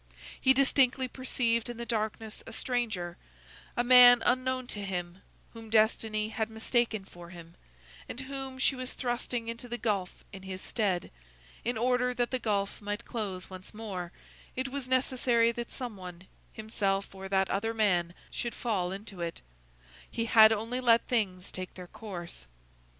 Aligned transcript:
He 0.41 0.51
distinctly 0.55 1.07
perceived 1.07 1.69
in 1.69 1.77
the 1.77 1.85
darkness 1.85 2.41
a 2.47 2.53
stranger, 2.53 3.17
a 3.77 3.83
man 3.83 4.23
unknown 4.25 4.65
to 4.65 4.83
him, 4.83 5.21
whom 5.53 5.69
destiny 5.69 6.29
had 6.29 6.49
mistaken 6.49 7.05
for 7.05 7.29
him, 7.29 7.53
and 8.09 8.21
whom 8.21 8.57
she 8.57 8.75
was 8.75 8.93
thrusting 8.93 9.47
into 9.47 9.69
the 9.69 9.77
gulf 9.77 10.23
in 10.33 10.41
his 10.41 10.59
stead; 10.59 11.11
in 11.63 11.77
order 11.77 12.15
that 12.15 12.31
the 12.31 12.39
gulf 12.39 12.81
might 12.81 13.05
close 13.05 13.47
once 13.51 13.75
more, 13.75 14.11
it 14.55 14.69
was 14.69 14.87
necessary 14.87 15.51
that 15.51 15.69
some 15.69 15.95
one, 15.97 16.23
himself 16.51 17.13
or 17.13 17.29
that 17.29 17.51
other 17.51 17.71
man, 17.71 18.15
should 18.31 18.55
fall 18.55 18.91
into 18.91 19.21
it: 19.21 19.41
he 20.09 20.25
had 20.25 20.51
only 20.51 20.79
let 20.79 21.05
things 21.07 21.51
take 21.51 21.75
their 21.75 21.85
course. 21.87 22.47